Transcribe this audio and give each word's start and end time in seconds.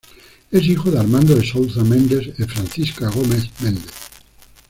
Es 0.49 0.63
hijo 0.65 0.89
de 0.89 0.97
Armando 0.97 1.35
de 1.35 1.45
Souza 1.45 1.83
Mendes 1.83 2.29
e 2.39 2.45
Francisca 2.47 3.07
Gomes 3.09 3.51
Mendes. 3.59 3.85